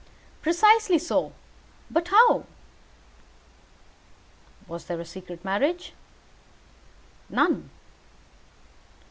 [0.41, 1.31] "Precisely so.
[1.91, 2.47] But how"
[4.67, 5.93] "Was there a secret marriage?"
[7.29, 7.69] "None."